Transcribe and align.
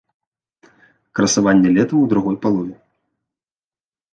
Красаванне 1.19 1.69
летам 1.75 1.99
ў 2.01 2.05
другой 2.15 2.37
палове. 2.47 2.75